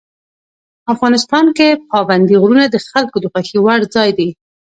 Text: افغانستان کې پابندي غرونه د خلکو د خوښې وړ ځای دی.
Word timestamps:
افغانستان 0.93 1.45
کې 1.57 1.67
پابندي 1.91 2.35
غرونه 2.41 2.65
د 2.69 2.75
خلکو 2.91 3.17
د 3.21 3.25
خوښې 3.33 3.57
وړ 3.61 3.79
ځای 3.95 4.09
دی. 4.17 4.29